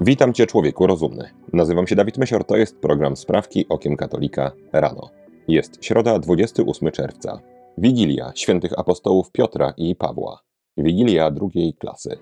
Witam 0.00 0.32
Cię, 0.32 0.46
człowieku 0.46 0.86
rozumny. 0.86 1.30
Nazywam 1.52 1.86
się 1.86 1.96
Dawid 1.96 2.18
Mesior, 2.18 2.44
to 2.44 2.56
jest 2.56 2.80
program 2.80 3.16
Sprawki 3.16 3.68
Okiem 3.68 3.96
Katolika 3.96 4.52
rano. 4.72 5.10
Jest 5.48 5.84
środa, 5.84 6.18
28 6.18 6.90
czerwca. 6.90 7.40
Wigilia 7.78 8.32
świętych 8.34 8.78
apostołów 8.78 9.32
Piotra 9.32 9.74
i 9.76 9.96
Pawła. 9.96 10.40
Wigilia 10.76 11.30
drugiej 11.30 11.74
klasy. 11.74 12.18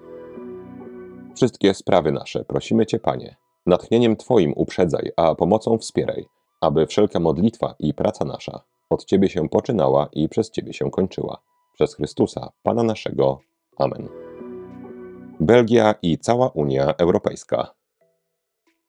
Wszystkie 1.34 1.74
sprawy 1.74 2.12
nasze 2.12 2.44
prosimy 2.44 2.86
Cię, 2.86 2.98
Panie. 2.98 3.36
Natchnieniem 3.67 4.17
Twoim 4.17 4.53
uprzedzaj, 4.56 5.13
a 5.17 5.35
pomocą 5.35 5.79
wspieraj, 5.79 6.27
aby 6.61 6.87
wszelka 6.87 7.21
modlitwa 7.21 7.74
i 7.79 7.95
praca 7.95 8.24
nasza 8.24 8.61
od 8.90 9.04
Ciebie 9.04 9.29
się 9.29 9.49
poczynała 9.49 10.08
i 10.13 10.29
przez 10.29 10.51
Ciebie 10.51 10.72
się 10.72 10.90
kończyła. 10.90 11.43
Przez 11.74 11.95
Chrystusa, 11.95 12.53
Pana 12.63 12.83
naszego. 12.83 13.38
Amen. 13.79 14.26
Belgia 15.40 15.94
i 16.02 16.18
cała 16.18 16.48
Unia 16.48 16.95
Europejska. 16.98 17.74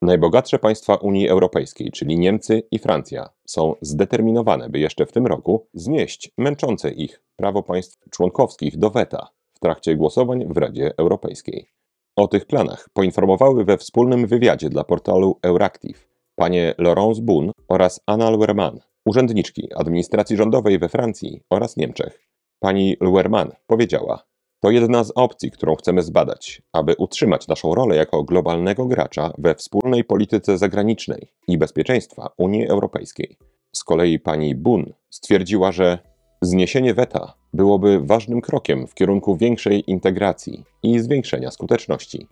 Najbogatsze 0.01 0.59
państwa 0.59 0.95
Unii 0.95 1.29
Europejskiej, 1.29 1.91
czyli 1.91 2.19
Niemcy 2.19 2.63
i 2.71 2.79
Francja, 2.79 3.29
są 3.47 3.75
zdeterminowane, 3.81 4.69
by 4.69 4.79
jeszcze 4.79 5.05
w 5.05 5.11
tym 5.11 5.27
roku 5.27 5.67
znieść 5.73 6.31
męczące 6.37 6.91
ich 6.91 7.21
prawo 7.35 7.63
państw 7.63 8.09
członkowskich 8.09 8.77
do 8.77 8.89
weta 8.89 9.27
w 9.53 9.59
trakcie 9.59 9.95
głosowań 9.95 10.45
w 10.49 10.57
Radzie 10.57 10.91
Europejskiej. 10.97 11.69
O 12.15 12.27
tych 12.27 12.45
planach 12.45 12.89
poinformowały 12.93 13.65
we 13.65 13.77
wspólnym 13.77 14.27
wywiadzie 14.27 14.69
dla 14.69 14.83
portalu 14.83 15.39
Euractiv 15.41 16.07
panie 16.35 16.75
Laurence 16.77 17.21
Boone 17.21 17.51
oraz 17.67 18.01
Anna 18.05 18.29
Luerman, 18.29 18.79
urzędniczki 19.05 19.69
administracji 19.75 20.37
rządowej 20.37 20.79
we 20.79 20.89
Francji 20.89 21.41
oraz 21.49 21.77
Niemczech. 21.77 22.27
Pani 22.59 22.97
Luerman 22.99 23.51
powiedziała: 23.67 24.26
To 24.59 24.71
jedna 24.71 25.03
z 25.03 25.11
opcji, 25.15 25.51
którą 25.51 25.75
chcemy 25.75 26.01
zbadać, 26.01 26.61
aby 26.73 26.95
utrzymać 26.97 27.47
naszą 27.47 27.75
rolę 27.75 27.95
jako 27.95 28.23
globalnego 28.23 28.85
gracza 28.85 29.33
we 29.37 29.55
wspólnej 29.55 30.03
polityce 30.03 30.57
zagranicznej 30.57 31.27
i 31.47 31.57
bezpieczeństwa 31.57 32.29
Unii 32.37 32.67
Europejskiej. 32.67 33.37
Z 33.71 33.83
kolei 33.83 34.19
pani 34.19 34.55
Boone 34.55 34.93
stwierdziła, 35.09 35.71
że 35.71 35.99
zniesienie 36.41 36.93
weta 36.93 37.33
byłoby 37.53 37.99
ważnym 37.99 38.41
krokiem 38.41 38.87
w 38.87 38.93
kierunku 38.93 39.37
większej 39.37 39.91
integracji 39.91 40.63
i 40.83 40.99
zwiększenia 40.99 41.51
skuteczności. 41.51 42.27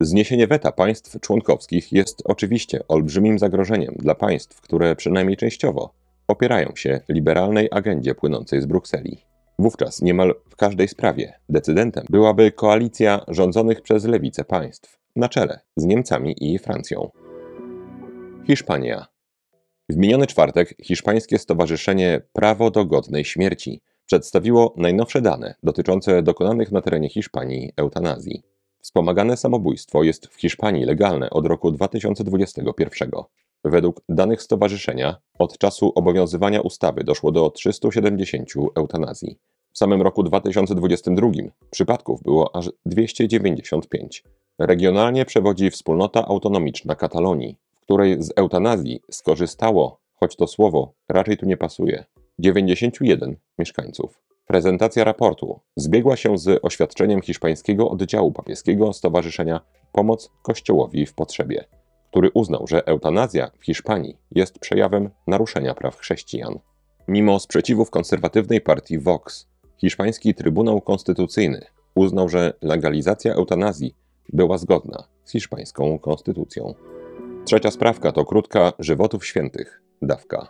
Zniesienie 0.00 0.46
weta 0.46 0.72
państw 0.72 1.20
członkowskich 1.20 1.92
jest 1.92 2.22
oczywiście 2.24 2.80
olbrzymim 2.88 3.38
zagrożeniem 3.38 3.94
dla 3.98 4.14
państw, 4.14 4.60
które 4.60 4.96
przynajmniej 4.96 5.36
częściowo 5.36 5.94
opierają 6.28 6.72
się 6.76 7.00
liberalnej 7.08 7.68
agendzie 7.70 8.14
płynącej 8.14 8.62
z 8.62 8.66
Brukseli. 8.66 9.18
Wówczas 9.58 10.02
niemal 10.02 10.34
w 10.48 10.56
każdej 10.56 10.88
sprawie 10.88 11.32
decydentem 11.48 12.04
byłaby 12.10 12.52
koalicja 12.52 13.24
rządzonych 13.28 13.82
przez 13.82 14.04
lewicę 14.04 14.44
państw, 14.44 14.98
na 15.16 15.28
czele 15.28 15.60
z 15.76 15.84
Niemcami 15.84 16.34
i 16.40 16.58
Francją. 16.58 17.10
Hiszpania. 18.46 19.06
W 19.88 19.96
miniony 19.96 20.26
czwartek 20.26 20.74
hiszpańskie 20.82 21.38
stowarzyszenie 21.38 22.20
Prawo 22.32 22.70
do 22.70 22.84
Godnej 22.84 23.24
Śmierci 23.24 23.80
przedstawiło 24.06 24.74
najnowsze 24.76 25.22
dane 25.22 25.54
dotyczące 25.62 26.22
dokonanych 26.22 26.72
na 26.72 26.80
terenie 26.80 27.08
Hiszpanii 27.08 27.72
eutanazji. 27.76 28.42
Wspomagane 28.80 29.36
samobójstwo 29.36 30.02
jest 30.02 30.26
w 30.26 30.40
Hiszpanii 30.40 30.84
legalne 30.84 31.30
od 31.30 31.46
roku 31.46 31.72
2021. 31.72 33.10
Według 33.64 34.00
danych 34.08 34.42
stowarzyszenia, 34.42 35.16
od 35.38 35.58
czasu 35.58 35.92
obowiązywania 35.94 36.60
ustawy 36.60 37.04
doszło 37.04 37.32
do 37.32 37.50
370 37.50 38.50
eutanazji. 38.74 39.38
W 39.72 39.78
samym 39.78 40.02
roku 40.02 40.22
2022 40.22 41.28
przypadków 41.70 42.22
było 42.22 42.56
aż 42.56 42.70
295. 42.86 44.24
Regionalnie 44.58 45.24
przewodzi 45.24 45.70
wspólnota 45.70 46.26
autonomiczna 46.26 46.94
Katalonii, 46.94 47.56
w 47.74 47.80
której 47.80 48.22
z 48.22 48.32
eutanazji 48.36 49.00
skorzystało, 49.10 50.00
choć 50.14 50.36
to 50.36 50.46
słowo 50.46 50.92
raczej 51.08 51.36
tu 51.36 51.46
nie 51.46 51.56
pasuje, 51.56 52.04
91 52.38 53.36
mieszkańców. 53.58 54.20
Prezentacja 54.46 55.04
raportu 55.04 55.60
zbiegła 55.76 56.16
się 56.16 56.38
z 56.38 56.64
oświadczeniem 56.64 57.22
hiszpańskiego 57.22 57.90
oddziału 57.90 58.32
papieskiego 58.32 58.92
Stowarzyszenia 58.92 59.60
Pomoc 59.92 60.30
Kościołowi 60.42 61.06
w 61.06 61.14
Potrzebie, 61.14 61.64
który 62.10 62.30
uznał, 62.34 62.66
że 62.66 62.86
eutanazja 62.86 63.50
w 63.58 63.64
Hiszpanii 63.64 64.16
jest 64.30 64.58
przejawem 64.58 65.10
naruszenia 65.26 65.74
praw 65.74 65.96
chrześcijan. 65.96 66.58
Mimo 67.08 67.40
sprzeciwów 67.40 67.90
konserwatywnej 67.90 68.60
partii 68.60 68.98
Vox, 68.98 69.48
hiszpański 69.78 70.34
Trybunał 70.34 70.80
Konstytucyjny 70.80 71.66
uznał, 71.94 72.28
że 72.28 72.52
legalizacja 72.62 73.34
eutanazji 73.34 73.94
była 74.32 74.58
zgodna 74.58 75.04
z 75.24 75.32
hiszpańską 75.32 75.98
konstytucją. 75.98 76.74
Trzecia 77.44 77.70
sprawka 77.70 78.12
to 78.12 78.24
krótka 78.24 78.72
żywotów 78.78 79.26
świętych, 79.26 79.82
dawka. 80.02 80.48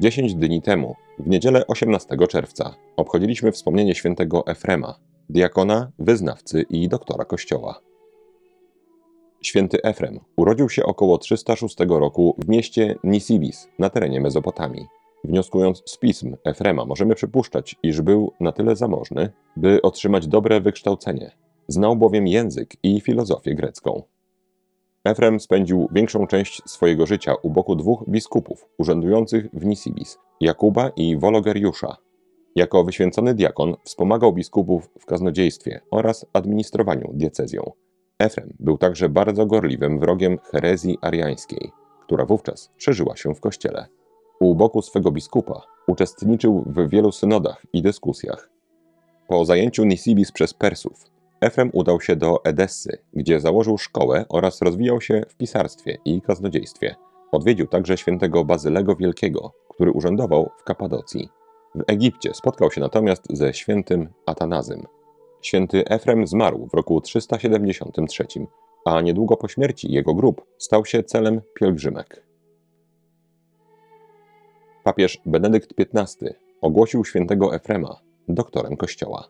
10 0.00 0.34
dni 0.34 0.62
temu, 0.62 0.94
w 1.18 1.28
niedzielę 1.28 1.66
18 1.66 2.16
czerwca, 2.28 2.74
obchodziliśmy 2.96 3.52
wspomnienie 3.52 3.94
świętego 3.94 4.46
Efrema, 4.46 4.98
diakona, 5.28 5.90
wyznawcy 5.98 6.62
i 6.70 6.88
doktora 6.88 7.24
kościoła. 7.24 7.89
Święty 9.42 9.82
Efrem 9.82 10.20
urodził 10.36 10.68
się 10.68 10.84
około 10.84 11.18
306 11.18 11.76
roku 11.88 12.34
w 12.38 12.48
mieście 12.48 12.98
Nisibis 13.04 13.68
na 13.78 13.90
terenie 13.90 14.20
Mezopotamii. 14.20 14.86
Wnioskując 15.24 15.82
z 15.86 15.98
pism 15.98 16.36
Efrema, 16.44 16.84
możemy 16.84 17.14
przypuszczać, 17.14 17.76
iż 17.82 18.00
był 18.00 18.32
na 18.40 18.52
tyle 18.52 18.76
zamożny, 18.76 19.32
by 19.56 19.82
otrzymać 19.82 20.26
dobre 20.26 20.60
wykształcenie. 20.60 21.30
Znał 21.68 21.96
bowiem 21.96 22.26
język 22.26 22.76
i 22.82 23.00
filozofię 23.00 23.54
grecką. 23.54 24.02
Efrem 25.04 25.40
spędził 25.40 25.88
większą 25.92 26.26
część 26.26 26.62
swojego 26.66 27.06
życia 27.06 27.34
u 27.42 27.50
boku 27.50 27.76
dwóch 27.76 28.04
biskupów 28.08 28.68
urzędujących 28.78 29.46
w 29.52 29.64
Nisibis, 29.64 30.18
Jakuba 30.40 30.90
i 30.96 31.16
Wologeriusza. 31.16 31.96
Jako 32.56 32.84
wyświęcony 32.84 33.34
diakon 33.34 33.76
wspomagał 33.84 34.32
biskupów 34.32 34.90
w 34.98 35.06
kaznodziejstwie 35.06 35.80
oraz 35.90 36.26
administrowaniu 36.32 37.10
diecezją. 37.14 37.72
Efrem 38.20 38.54
był 38.60 38.78
także 38.78 39.08
bardzo 39.08 39.46
gorliwym 39.46 39.98
wrogiem 39.98 40.38
herezji 40.38 40.98
ariańskiej, 41.00 41.72
która 42.02 42.26
wówczas 42.26 42.70
szerzyła 42.76 43.16
się 43.16 43.34
w 43.34 43.40
kościele. 43.40 43.86
U 44.40 44.54
boku 44.54 44.82
swego 44.82 45.10
biskupa 45.10 45.62
uczestniczył 45.86 46.64
w 46.66 46.88
wielu 46.88 47.12
synodach 47.12 47.66
i 47.72 47.82
dyskusjach. 47.82 48.50
Po 49.28 49.44
zajęciu 49.44 49.84
Nisibis 49.84 50.32
przez 50.32 50.54
Persów 50.54 51.10
Efrem 51.40 51.70
udał 51.72 52.00
się 52.00 52.16
do 52.16 52.44
Edessy, 52.44 52.98
gdzie 53.14 53.40
założył 53.40 53.78
szkołę 53.78 54.24
oraz 54.28 54.62
rozwijał 54.62 55.00
się 55.00 55.22
w 55.28 55.36
pisarstwie 55.36 55.98
i 56.04 56.22
kaznodziejstwie. 56.22 56.94
Odwiedził 57.32 57.66
także 57.66 57.96
świętego 57.96 58.44
Bazylego 58.44 58.96
Wielkiego, 58.96 59.52
który 59.68 59.92
urzędował 59.92 60.50
w 60.58 60.64
Kapadocji. 60.64 61.28
W 61.74 61.82
Egipcie 61.86 62.34
spotkał 62.34 62.70
się 62.70 62.80
natomiast 62.80 63.22
ze 63.30 63.54
świętym 63.54 64.08
Atanazym. 64.26 64.86
Święty 65.42 65.84
Efrem 65.84 66.26
zmarł 66.26 66.66
w 66.66 66.74
roku 66.74 67.00
373, 67.00 68.26
a 68.84 69.00
niedługo 69.00 69.36
po 69.36 69.48
śmierci 69.48 69.92
jego 69.92 70.14
grób 70.14 70.46
stał 70.58 70.84
się 70.84 71.02
celem 71.02 71.40
pielgrzymek. 71.54 72.26
Papież 74.84 75.18
Benedykt 75.26 75.74
XV 75.78 76.34
ogłosił 76.60 77.04
świętego 77.04 77.54
Efrema 77.54 78.00
doktorem 78.28 78.76
Kościoła. 78.76 79.28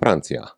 Francja. 0.00 0.48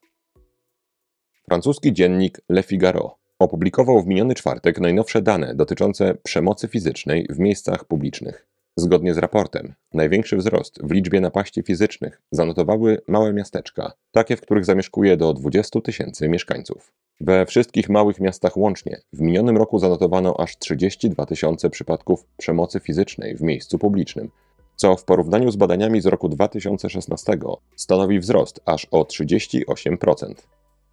Francuski 1.44 1.92
dziennik 1.92 2.40
Le 2.48 2.62
Figaro 2.62 3.16
opublikował 3.38 4.02
w 4.02 4.06
miniony 4.06 4.34
czwartek 4.34 4.80
najnowsze 4.80 5.22
dane 5.22 5.54
dotyczące 5.54 6.14
przemocy 6.14 6.68
fizycznej 6.68 7.26
w 7.30 7.38
miejscach 7.38 7.84
publicznych. 7.84 8.46
Zgodnie 8.76 9.14
z 9.14 9.18
raportem, 9.18 9.74
największy 9.94 10.36
wzrost 10.36 10.78
w 10.82 10.90
liczbie 10.90 11.20
napaści 11.20 11.62
fizycznych 11.62 12.22
zanotowały 12.30 12.98
małe 13.08 13.32
miasteczka, 13.32 13.92
takie, 14.12 14.36
w 14.36 14.40
których 14.40 14.64
zamieszkuje 14.64 15.16
do 15.16 15.34
20 15.34 15.80
tysięcy 15.80 16.28
mieszkańców. 16.28 16.92
We 17.20 17.46
wszystkich 17.46 17.88
małych 17.88 18.20
miastach 18.20 18.56
łącznie 18.56 19.00
w 19.12 19.20
minionym 19.20 19.56
roku 19.56 19.78
zanotowano 19.78 20.40
aż 20.40 20.58
32 20.58 21.26
tysiące 21.26 21.70
przypadków 21.70 22.26
przemocy 22.36 22.80
fizycznej 22.80 23.36
w 23.36 23.42
miejscu 23.42 23.78
publicznym, 23.78 24.30
co 24.76 24.96
w 24.96 25.04
porównaniu 25.04 25.50
z 25.50 25.56
badaniami 25.56 26.00
z 26.00 26.06
roku 26.06 26.28
2016 26.28 27.38
stanowi 27.76 28.20
wzrost 28.20 28.60
aż 28.66 28.86
o 28.90 29.02
38%. 29.02 30.34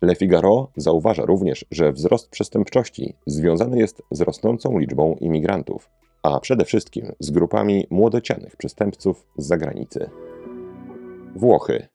Le 0.01 0.15
Figaro 0.15 0.71
zauważa 0.77 1.25
również, 1.25 1.65
że 1.71 1.91
wzrost 1.91 2.29
przestępczości 2.29 3.15
związany 3.27 3.79
jest 3.79 4.01
z 4.11 4.21
rosnącą 4.21 4.77
liczbą 4.77 5.15
imigrantów, 5.19 5.89
a 6.35 6.39
przede 6.39 6.65
wszystkim 6.65 7.11
z 7.19 7.31
grupami 7.31 7.87
młodocianych 7.89 8.57
przestępców 8.57 9.27
z 9.37 9.47
zagranicy. 9.47 10.09
Włochy. 11.35 11.87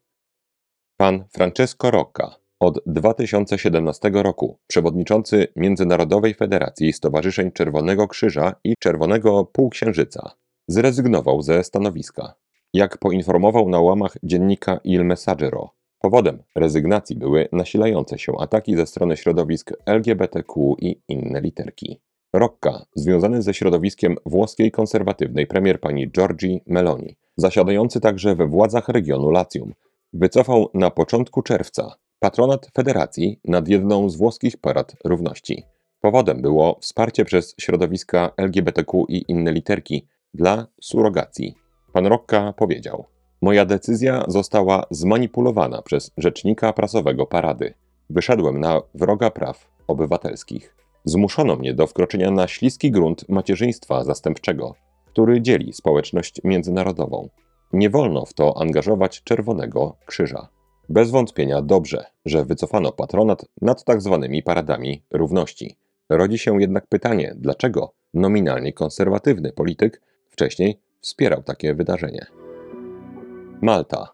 Pan 0.97 1.23
Francesco 1.31 1.91
Rocca, 1.91 2.35
od 2.59 2.79
2017 2.85 4.11
roku 4.13 4.59
przewodniczący 4.67 5.47
Międzynarodowej 5.55 6.33
Federacji 6.33 6.93
Stowarzyszeń 6.93 7.51
Czerwonego 7.51 8.07
Krzyża 8.07 8.55
i 8.63 8.73
Czerwonego 8.79 9.45
Półksiężyca, 9.45 10.31
zrezygnował 10.67 11.41
ze 11.41 11.63
stanowiska. 11.63 12.33
Jak 12.73 12.97
poinformował 12.97 13.69
na 13.69 13.79
łamach 13.79 14.17
dziennika 14.23 14.79
Il 14.83 15.05
Messaggero, 15.05 15.69
Powodem 16.03 16.43
rezygnacji 16.55 17.15
były 17.15 17.47
nasilające 17.51 18.19
się 18.19 18.33
ataki 18.39 18.75
ze 18.75 18.85
strony 18.85 19.17
środowisk 19.17 19.73
LGBTQ 19.85 20.75
i 20.79 21.01
inne 21.07 21.41
literki. 21.41 22.01
Rocca, 22.33 22.85
związany 22.95 23.41
ze 23.41 23.53
środowiskiem 23.53 24.15
włoskiej 24.25 24.71
konserwatywnej 24.71 25.47
premier 25.47 25.79
pani 25.79 26.11
Giorgi 26.11 26.61
Meloni, 26.67 27.15
zasiadający 27.37 27.99
także 27.99 28.35
we 28.35 28.47
władzach 28.47 28.89
regionu 28.89 29.29
Latium, 29.29 29.73
wycofał 30.13 30.69
na 30.73 30.91
początku 30.91 31.41
czerwca 31.41 31.95
patronat 32.19 32.71
federacji 32.75 33.39
nad 33.45 33.67
jedną 33.67 34.09
z 34.09 34.15
włoskich 34.15 34.57
parad 34.57 34.95
równości. 35.05 35.63
Powodem 36.01 36.41
było 36.41 36.77
wsparcie 36.81 37.25
przez 37.25 37.55
środowiska 37.59 38.31
LGBTQ 38.37 39.05
i 39.09 39.25
inne 39.27 39.51
literki 39.51 40.07
dla 40.33 40.67
surogacji. 40.81 41.55
Pan 41.93 42.05
Rocca 42.05 42.53
powiedział: 42.53 43.05
Moja 43.41 43.65
decyzja 43.65 44.23
została 44.27 44.85
zmanipulowana 44.91 45.81
przez 45.81 46.11
rzecznika 46.17 46.73
prasowego 46.73 47.25
parady. 47.25 47.73
Wyszedłem 48.09 48.59
na 48.59 48.81
wroga 48.95 49.31
praw 49.31 49.69
obywatelskich. 49.87 50.82
Zmuszono 51.05 51.55
mnie 51.55 51.73
do 51.73 51.87
wkroczenia 51.87 52.31
na 52.31 52.47
śliski 52.47 52.91
grunt 52.91 53.29
macierzyństwa 53.29 54.03
zastępczego, 54.03 54.75
który 55.05 55.41
dzieli 55.41 55.73
społeczność 55.73 56.41
międzynarodową. 56.43 57.29
Nie 57.73 57.89
wolno 57.89 58.25
w 58.25 58.33
to 58.33 58.61
angażować 58.61 59.23
Czerwonego 59.23 59.95
Krzyża. 60.05 60.47
Bez 60.89 61.11
wątpienia 61.11 61.61
dobrze, 61.61 62.05
że 62.25 62.45
wycofano 62.45 62.91
patronat 62.91 63.45
nad 63.61 63.83
tak 63.83 64.01
zwanymi 64.01 64.43
paradami 64.43 65.03
równości. 65.11 65.75
Rodzi 66.09 66.37
się 66.37 66.61
jednak 66.61 66.87
pytanie, 66.87 67.33
dlaczego 67.37 67.93
nominalnie 68.13 68.73
konserwatywny 68.73 69.51
polityk 69.51 70.01
wcześniej 70.29 70.79
wspierał 71.01 71.43
takie 71.43 71.73
wydarzenie. 71.73 72.25
Malta. 73.61 74.13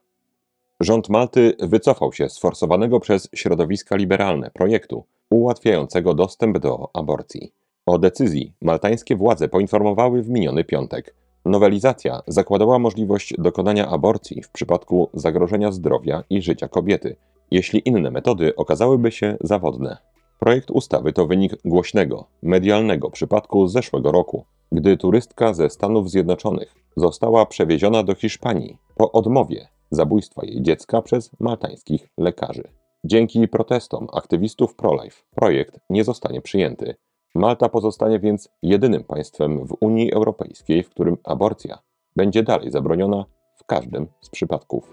Rząd 0.79 1.09
Malty 1.09 1.53
wycofał 1.59 2.13
się 2.13 2.29
z 2.29 2.39
forsowanego 2.39 2.99
przez 2.99 3.29
środowiska 3.33 3.95
liberalne 3.95 4.51
projektu 4.51 5.05
ułatwiającego 5.29 6.13
dostęp 6.13 6.57
do 6.57 6.89
aborcji. 6.93 7.53
O 7.85 7.99
decyzji 7.99 8.53
maltańskie 8.61 9.15
władze 9.15 9.47
poinformowały 9.47 10.23
w 10.23 10.29
miniony 10.29 10.63
piątek. 10.63 11.15
Nowelizacja 11.45 12.21
zakładała 12.27 12.79
możliwość 12.79 13.33
dokonania 13.37 13.87
aborcji 13.87 14.43
w 14.43 14.49
przypadku 14.49 15.09
zagrożenia 15.13 15.71
zdrowia 15.71 16.23
i 16.29 16.41
życia 16.41 16.67
kobiety, 16.67 17.15
jeśli 17.51 17.81
inne 17.85 18.11
metody 18.11 18.55
okazałyby 18.55 19.11
się 19.11 19.37
zawodne. 19.41 19.97
Projekt 20.39 20.71
ustawy 20.71 21.13
to 21.13 21.27
wynik 21.27 21.53
głośnego, 21.65 22.25
medialnego 22.41 23.09
przypadku 23.09 23.67
z 23.67 23.73
zeszłego 23.73 24.11
roku, 24.11 24.45
gdy 24.71 24.97
turystka 24.97 25.53
ze 25.53 25.69
Stanów 25.69 26.09
Zjednoczonych 26.09 26.75
została 26.97 27.45
przewieziona 27.45 28.03
do 28.03 28.15
Hiszpanii 28.15 28.77
po 28.95 29.11
odmowie 29.11 29.67
zabójstwa 29.91 30.45
jej 30.45 30.61
dziecka 30.61 31.01
przez 31.01 31.31
maltańskich 31.39 32.09
lekarzy. 32.17 32.78
Dzięki 33.03 33.47
protestom 33.47 34.07
aktywistów 34.13 34.75
pro-life 34.75 35.23
projekt 35.35 35.79
nie 35.89 36.03
zostanie 36.03 36.41
przyjęty. 36.41 36.95
Malta 37.35 37.69
pozostanie 37.69 38.19
więc 38.19 38.49
jedynym 38.63 39.03
państwem 39.03 39.67
w 39.67 39.75
Unii 39.79 40.13
Europejskiej, 40.13 40.83
w 40.83 40.89
którym 40.89 41.17
aborcja 41.23 41.79
będzie 42.15 42.43
dalej 42.43 42.71
zabroniona 42.71 43.25
w 43.55 43.63
każdym 43.65 44.07
z 44.21 44.29
przypadków. 44.29 44.91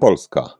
Polska. 0.00 0.54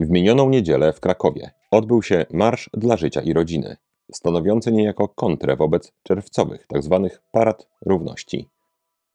W 0.00 0.10
minioną 0.10 0.48
niedzielę 0.48 0.92
w 0.92 1.00
Krakowie 1.00 1.50
odbył 1.70 2.02
się 2.02 2.26
Marsz 2.32 2.70
dla 2.72 2.96
Życia 2.96 3.20
i 3.20 3.32
Rodziny, 3.32 3.76
stanowiący 4.12 4.72
niejako 4.72 5.08
kontrę 5.08 5.56
wobec 5.56 5.92
czerwcowych 6.02 6.66
tzw. 6.72 7.08
Tak 7.10 7.22
parad 7.32 7.68
równości. 7.86 8.48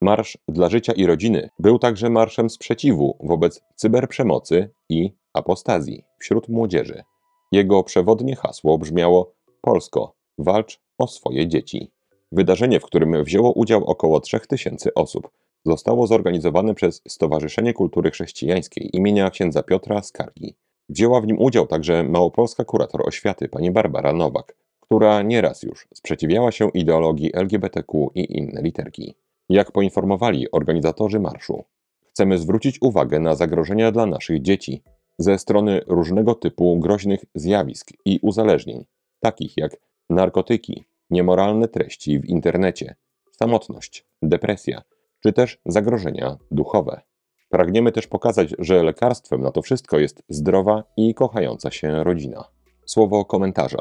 Marsz 0.02 0.38
dla 0.48 0.70
Życia 0.70 0.94
i 0.94 1.06
Rodziny 1.06 1.50
był 1.60 1.80
także 1.80 2.10
marszem 2.10 2.50
sprzeciwu 2.50 3.18
wobec 3.24 3.62
cyberprzemocy 3.76 4.70
i 4.90 5.12
apostazji 5.34 6.09
wśród 6.20 6.50
młodzieży. 6.50 7.04
Jego 7.52 7.84
przewodnie 7.84 8.36
hasło 8.36 8.78
brzmiało: 8.78 9.34
Polsko, 9.62 10.16
walcz 10.38 10.82
o 10.98 11.08
swoje 11.08 11.48
dzieci. 11.48 11.92
Wydarzenie, 12.32 12.80
w 12.80 12.86
którym 12.86 13.24
wzięło 13.24 13.52
udział 13.52 13.86
około 13.86 14.20
3000 14.20 14.94
osób, 14.94 15.30
zostało 15.66 16.08
zorganizowane 16.08 16.76
przez 16.76 17.02
Stowarzyszenie 17.08 17.74
Kultury 17.74 18.12
Chrześcijańskiej 18.12 18.96
imienia 18.98 19.30
księdza 19.30 19.64
Piotra 19.64 20.02
Skargi. 20.04 20.56
Wzięła 20.90 21.22
w 21.22 21.28
nim 21.28 21.42
udział 21.42 21.68
także 21.68 22.04
małopolska 22.04 22.66
kurator 22.66 23.08
oświaty 23.08 23.48
pani 23.48 23.72
Barbara 23.72 24.14
Nowak, 24.14 24.56
która 24.80 25.22
nieraz 25.22 25.64
już 25.64 25.88
sprzeciwiała 25.94 26.52
się 26.52 26.70
ideologii 26.70 27.32
LGBTQ 27.34 28.12
i 28.16 28.38
inne 28.38 28.62
literki. 28.62 29.16
Jak 29.50 29.72
poinformowali 29.72 30.52
organizatorzy 30.52 31.20
marszu, 31.20 31.64
chcemy 32.10 32.38
zwrócić 32.38 32.82
uwagę 32.82 33.20
na 33.20 33.36
zagrożenia 33.36 33.92
dla 33.92 34.06
naszych 34.06 34.42
dzieci 34.42 34.84
ze 35.20 35.38
strony 35.38 35.82
różnego 35.88 36.36
typu 36.36 36.80
groźnych 36.80 37.26
zjawisk 37.36 37.88
i 38.06 38.20
uzależnień, 38.22 38.86
takich 39.20 39.58
jak 39.58 39.78
narkotyki, 40.10 40.84
niemoralne 41.10 41.68
treści 41.68 42.20
w 42.20 42.26
internecie, 42.26 42.96
samotność, 43.32 44.06
depresja, 44.22 44.82
czy 45.24 45.34
też 45.34 45.62
zagrożenia 45.66 46.38
duchowe. 46.52 47.02
Pragniemy 47.50 47.92
też 47.92 48.08
pokazać, 48.08 48.56
że 48.60 48.84
lekarstwem 48.84 49.42
na 49.42 49.52
to 49.52 49.62
wszystko 49.62 50.00
jest 50.00 50.24
zdrowa 50.30 50.84
i 50.98 51.14
kochająca 51.14 51.72
się 51.72 52.04
rodzina. 52.04 52.44
Słowo 52.86 53.26
komentarza. 53.26 53.80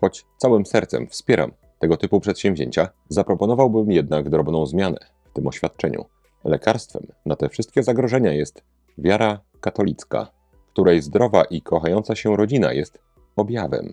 Choć 0.00 0.24
całym 0.36 0.66
sercem 0.66 1.06
wspieram 1.08 1.52
tego 1.78 1.96
typu 1.96 2.20
przedsięwzięcia, 2.20 2.88
zaproponowałbym 3.08 3.92
jednak 3.92 4.30
drobną 4.30 4.66
zmianę 4.66 4.98
w 5.30 5.32
tym 5.32 5.46
oświadczeniu. 5.46 6.04
Lekarstwem 6.44 7.06
na 7.26 7.36
te 7.36 7.48
wszystkie 7.48 7.82
zagrożenia 7.82 8.32
jest 8.32 8.62
wiara 8.98 9.40
katolicka, 9.60 10.35
której 10.76 11.02
zdrowa 11.02 11.44
i 11.44 11.62
kochająca 11.62 12.14
się 12.14 12.36
rodzina 12.36 12.72
jest 12.72 12.98
objawem. 13.36 13.92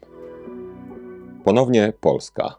Ponownie 1.44 1.94
Polska. 2.02 2.56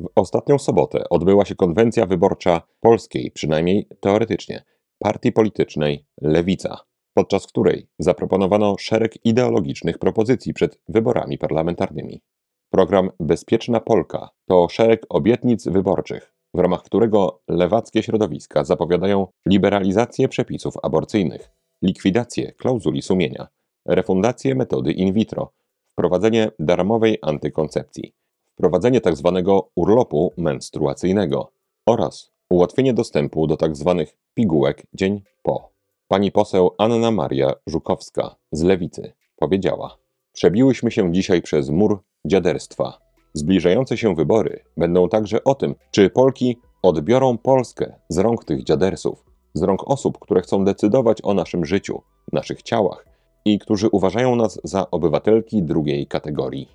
W 0.00 0.08
ostatnią 0.16 0.58
sobotę 0.58 1.04
odbyła 1.10 1.44
się 1.44 1.54
konwencja 1.54 2.06
wyborcza 2.06 2.62
polskiej, 2.80 3.30
przynajmniej 3.30 3.88
teoretycznie, 4.00 4.64
partii 4.98 5.32
politycznej 5.32 6.06
Lewica, 6.20 6.80
podczas 7.14 7.46
której 7.46 7.88
zaproponowano 7.98 8.76
szereg 8.78 9.26
ideologicznych 9.26 9.98
propozycji 9.98 10.54
przed 10.54 10.80
wyborami 10.88 11.38
parlamentarnymi. 11.38 12.22
Program 12.70 13.10
Bezpieczna 13.20 13.80
Polka 13.80 14.30
to 14.48 14.68
szereg 14.68 15.06
obietnic 15.08 15.68
wyborczych, 15.68 16.34
w 16.54 16.58
ramach 16.58 16.82
którego 16.82 17.42
lewackie 17.48 18.02
środowiska 18.02 18.64
zapowiadają 18.64 19.26
liberalizację 19.46 20.28
przepisów 20.28 20.74
aborcyjnych, 20.82 21.50
likwidację 21.82 22.52
klauzuli 22.52 23.02
sumienia, 23.02 23.48
refundację 23.86 24.54
metody 24.54 24.92
in 24.92 25.12
vitro, 25.12 25.52
wprowadzenie 25.92 26.50
darmowej 26.58 27.18
antykoncepcji, 27.22 28.14
wprowadzenie 28.54 29.00
tzw. 29.00 29.32
Tak 29.34 29.70
urlopu 29.74 30.32
menstruacyjnego 30.36 31.52
oraz 31.86 32.32
ułatwienie 32.50 32.94
dostępu 32.94 33.46
do 33.46 33.56
tzw. 33.56 33.94
Tak 33.98 34.16
pigułek 34.34 34.86
dzień 34.94 35.22
po. 35.42 35.72
Pani 36.08 36.32
poseł 36.32 36.70
Anna 36.78 37.10
Maria 37.10 37.52
Żukowska 37.66 38.36
z 38.52 38.62
Lewicy 38.62 39.12
powiedziała: 39.36 39.98
Przebiłyśmy 40.32 40.90
się 40.90 41.12
dzisiaj 41.12 41.42
przez 41.42 41.70
mur 41.70 42.02
dziaderstwa. 42.24 42.98
Zbliżające 43.34 43.96
się 43.96 44.14
wybory 44.14 44.64
będą 44.76 45.08
także 45.08 45.44
o 45.44 45.54
tym, 45.54 45.74
czy 45.90 46.10
Polki 46.10 46.58
odbiorą 46.82 47.38
Polskę 47.38 47.94
z 48.08 48.18
rąk 48.18 48.44
tych 48.44 48.64
dziadersów, 48.64 49.31
z 49.54 49.62
rąk 49.62 49.90
osób, 49.90 50.18
które 50.18 50.40
chcą 50.40 50.64
decydować 50.64 51.18
o 51.22 51.34
naszym 51.34 51.64
życiu, 51.64 52.02
naszych 52.32 52.62
ciałach 52.62 53.06
i 53.44 53.58
którzy 53.58 53.88
uważają 53.88 54.36
nas 54.36 54.60
za 54.64 54.90
obywatelki 54.90 55.62
drugiej 55.62 56.06
kategorii. 56.06 56.68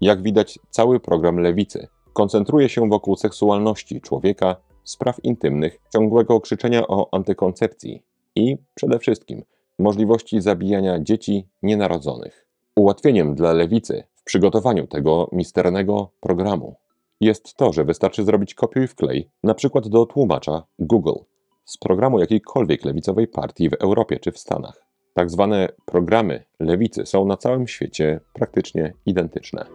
Jak 0.00 0.22
widać, 0.22 0.58
cały 0.70 1.00
program 1.00 1.38
lewicy 1.38 1.88
koncentruje 2.12 2.68
się 2.68 2.88
wokół 2.88 3.16
seksualności 3.16 4.00
człowieka, 4.00 4.56
spraw 4.84 5.24
intymnych, 5.24 5.78
ciągłego 5.92 6.40
krzyczenia 6.40 6.86
o 6.88 7.08
antykoncepcji 7.12 8.02
i 8.34 8.56
przede 8.74 8.98
wszystkim 8.98 9.42
możliwości 9.78 10.40
zabijania 10.40 11.00
dzieci 11.00 11.48
nienarodzonych. 11.62 12.46
Ułatwieniem 12.76 13.34
dla 13.34 13.52
lewicy 13.52 14.04
w 14.14 14.24
przygotowaniu 14.24 14.86
tego 14.86 15.28
misternego 15.32 16.10
programu 16.20 16.74
jest 17.20 17.54
to, 17.54 17.72
że 17.72 17.84
wystarczy 17.84 18.24
zrobić 18.24 18.54
kopiuj 18.54 18.86
wklej, 18.86 19.30
na 19.42 19.54
przykład 19.54 19.88
do 19.88 20.06
tłumacza 20.06 20.62
Google, 20.78 21.18
z 21.66 21.78
programu 21.78 22.18
jakiejkolwiek 22.18 22.84
lewicowej 22.84 23.28
partii 23.28 23.68
w 23.70 23.72
Europie 23.72 24.18
czy 24.18 24.32
w 24.32 24.38
Stanach. 24.38 24.82
Tak 25.14 25.30
zwane 25.30 25.68
programy 25.84 26.44
lewicy 26.60 27.06
są 27.06 27.26
na 27.26 27.36
całym 27.36 27.68
świecie 27.68 28.20
praktycznie 28.32 28.92
identyczne. 29.06 29.66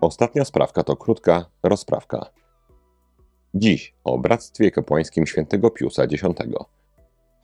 Ostatnia 0.00 0.44
sprawka 0.44 0.82
to 0.82 0.96
krótka 0.96 1.46
rozprawka. 1.62 2.30
Dziś 3.54 3.94
o 4.04 4.18
Bractwie 4.18 4.70
Kapłańskim 4.70 5.26
Świętego 5.26 5.70
Piusa 5.70 6.02
X. 6.02 6.22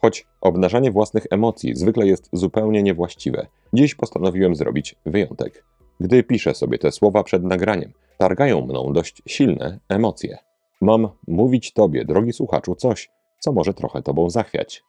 Choć 0.03 0.27
obnażanie 0.41 0.91
własnych 0.91 1.27
emocji 1.31 1.77
zwykle 1.77 2.07
jest 2.07 2.29
zupełnie 2.33 2.83
niewłaściwe, 2.83 3.47
dziś 3.73 3.95
postanowiłem 3.95 4.55
zrobić 4.55 4.97
wyjątek. 5.07 5.65
Gdy 6.01 6.23
piszę 6.23 6.55
sobie 6.55 6.79
te 6.79 6.93
słowa 6.93 7.23
przed 7.23 7.45
nagraniem, 7.45 7.93
targają 8.19 8.61
mną 8.61 8.93
dość 8.93 9.23
silne 9.27 9.79
emocje. 9.89 10.50
Mam 10.81 11.09
mówić 11.29 11.73
Tobie, 11.73 12.05
drogi 12.05 12.33
słuchaczu, 12.33 12.75
coś, 12.75 13.11
co 13.41 13.53
może 13.53 13.75
trochę 13.75 14.03
Tobą 14.03 14.31
zachwiać. 14.31 14.83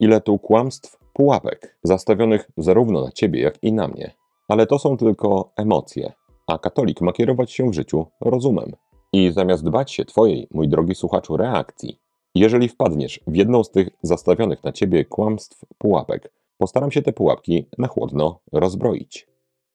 Ile 0.00 0.20
tu 0.20 0.38
kłamstw, 0.38 0.98
pułapek, 1.12 1.78
zastawionych 1.82 2.50
zarówno 2.56 3.04
na 3.04 3.12
ciebie, 3.12 3.40
jak 3.40 3.62
i 3.62 3.72
na 3.72 3.88
mnie. 3.88 4.14
Ale 4.48 4.66
to 4.66 4.78
są 4.78 4.96
tylko 4.96 5.52
emocje, 5.56 6.12
a 6.46 6.58
katolik 6.58 7.00
ma 7.00 7.12
kierować 7.12 7.52
się 7.52 7.70
w 7.70 7.74
życiu 7.74 8.06
rozumem. 8.20 8.72
I 9.12 9.32
zamiast 9.32 9.68
bać 9.68 9.92
się 9.92 10.04
Twojej, 10.04 10.48
mój 10.50 10.68
drogi 10.68 10.94
słuchaczu, 10.94 11.36
reakcji, 11.36 11.98
jeżeli 12.34 12.68
wpadniesz 12.68 13.20
w 13.26 13.36
jedną 13.36 13.64
z 13.64 13.70
tych 13.70 13.88
zastawionych 14.02 14.64
na 14.64 14.72
Ciebie 14.72 15.04
kłamstw 15.04 15.64
pułapek, 15.78 16.32
postaram 16.58 16.90
się 16.90 17.02
te 17.02 17.12
pułapki 17.12 17.66
na 17.78 17.88
chłodno 17.88 18.40
rozbroić. 18.52 19.28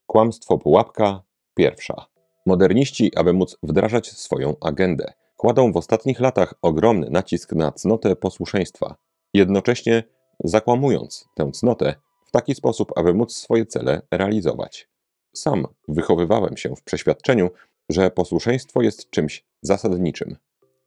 Kłamstwo 0.06 0.58
pułapka 0.58 1.24
pierwsza. 1.56 2.06
Moderniści, 2.46 3.16
aby 3.16 3.34
móc 3.34 3.58
wdrażać 3.64 4.12
swoją 4.12 4.56
agendę, 4.62 5.14
kładą 5.42 5.72
w 5.72 5.78
ostatnich 5.78 6.20
latach 6.20 6.54
ogromny 6.62 7.10
nacisk 7.10 7.54
na 7.54 7.72
cnotę 7.72 8.16
posłuszeństwa, 8.16 8.96
jednocześnie 9.34 10.04
zakłamując 10.44 11.30
tę 11.36 11.52
cnotę 11.52 11.96
w 12.28 12.32
taki 12.32 12.56
sposób, 12.56 12.92
aby 12.96 13.14
móc 13.14 13.34
swoje 13.34 13.66
cele 13.66 14.02
realizować. 14.12 14.90
Sam 15.36 15.68
wychowywałem 15.88 16.58
się 16.58 16.76
w 16.76 16.84
przeświadczeniu, 16.84 17.50
że 17.90 18.12
posłuszeństwo 18.12 18.82
jest 18.82 19.10
czymś 19.10 19.46
zasadniczym. 19.62 20.38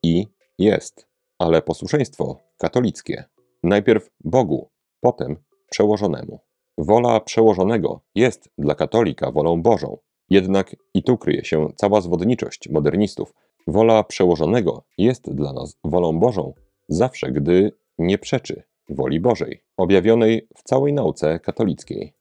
I 0.02 0.26
jest, 0.58 1.06
ale 1.38 1.62
posłuszeństwo 1.62 2.40
katolickie. 2.58 3.24
Najpierw 3.62 4.10
Bogu, 4.24 4.70
potem 5.00 5.36
przełożonemu. 5.70 6.40
Wola 6.78 7.20
przełożonego 7.20 8.00
jest 8.14 8.48
dla 8.58 8.74
katolika 8.74 9.30
wolą 9.30 9.62
Bożą. 9.62 9.98
Jednak 10.30 10.76
i 10.94 11.02
tu 11.02 11.18
kryje 11.18 11.44
się 11.44 11.72
cała 11.76 12.00
zwodniczość 12.00 12.68
modernistów. 12.68 13.34
Wola 13.66 14.04
przełożonego 14.04 14.84
jest 14.98 15.34
dla 15.34 15.52
nas 15.52 15.78
wolą 15.84 16.18
Bożą 16.18 16.52
zawsze, 16.88 17.32
gdy 17.32 17.72
nie 17.98 18.18
przeczy 18.18 18.62
woli 18.88 19.20
Bożej, 19.20 19.64
objawionej 19.76 20.48
w 20.56 20.62
całej 20.62 20.92
nauce 20.92 21.40
katolickiej. 21.40 22.14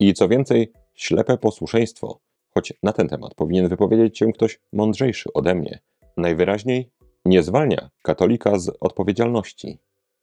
I 0.00 0.14
co 0.14 0.28
więcej, 0.28 0.72
ślepe 0.94 1.38
posłuszeństwo, 1.38 2.20
choć 2.54 2.72
na 2.82 2.92
ten 2.92 3.08
temat 3.08 3.34
powinien 3.34 3.68
wypowiedzieć 3.68 4.18
się 4.18 4.32
ktoś 4.32 4.60
mądrzejszy 4.72 5.32
ode 5.32 5.54
mnie, 5.54 5.78
najwyraźniej 6.16 6.90
nie 7.24 7.42
zwalnia 7.42 7.90
katolika 8.02 8.58
z 8.58 8.70
odpowiedzialności. 8.80 9.78